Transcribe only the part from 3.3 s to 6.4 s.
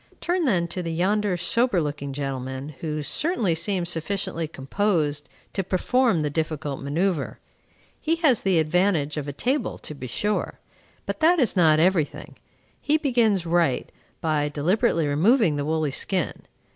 seems sufficiently composed to perform the